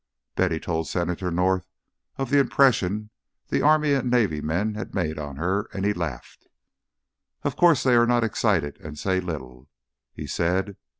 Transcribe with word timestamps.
Betty 0.35 0.59
told 0.59 0.87
Senator 0.87 1.29
North 1.29 1.67
of 2.17 2.31
the 2.31 2.39
impression 2.39 3.11
the 3.49 3.61
Army 3.61 3.93
and 3.93 4.09
Navy 4.09 4.41
men 4.41 4.73
had 4.73 4.95
made 4.95 5.19
on 5.19 5.35
her, 5.35 5.69
and 5.73 5.85
he 5.85 5.93
laughed. 5.93 6.47
"Of 7.43 7.55
course 7.55 7.83
they 7.83 7.93
are 7.93 8.07
not 8.07 8.23
excited 8.23 8.79
and 8.79 8.97
say 8.97 9.19
little," 9.19 9.69
he 10.11 10.25
said. 10.25 10.75